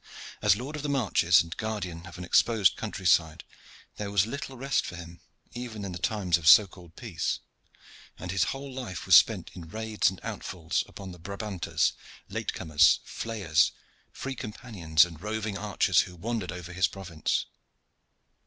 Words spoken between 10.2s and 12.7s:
outfalls upon the Brabanters, late